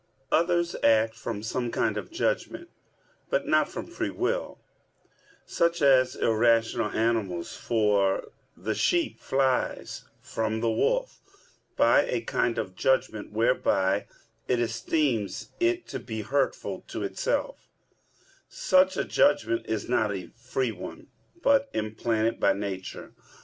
Others 0.31 0.75
act 0.83 1.13
from 1.13 1.43
some 1.43 1.69
kind 1.69 1.95
of 1.95 2.09
judgment; 2.09 2.69
but 3.29 3.45
not 3.45 3.69
from 3.69 3.85
free 3.85 4.09
will, 4.09 4.57
such 5.45 5.79
as 5.79 6.15
irrational 6.15 6.89
animals; 6.89 7.55
for 7.55 8.29
the 8.57 8.73
sheep 8.73 9.19
flies 9.19 10.05
from 10.19 10.59
the 10.59 10.71
wolf 10.71 11.21
by 11.77 12.01
a 12.05 12.21
kind 12.21 12.57
of 12.57 12.75
judgment 12.75 13.31
whereby 13.31 14.07
it 14.47 14.59
esteems 14.59 15.49
it 15.59 15.87
to 15.89 15.99
be 15.99 16.21
hurtful 16.23 16.81
to 16.87 17.03
itself: 17.03 17.69
such 18.49 18.97
a 18.97 19.03
judgment 19.03 19.67
is 19.67 19.87
not 19.87 20.11
a 20.11 20.31
free 20.35 20.71
one, 20.71 21.09
but 21.43 21.69
implanted 21.73 22.39
by 22.39 22.53
nature. 22.53 23.13